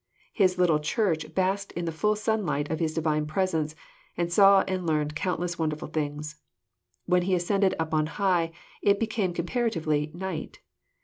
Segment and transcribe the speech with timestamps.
[0.33, 3.75] His little Church basked in the ftill sunlight of His Divine presence,
[4.17, 6.41] and saw and learned countless wonderfhl things.
[7.05, 8.51] When He ascended up on high
[8.81, 10.57] it became comparatively night."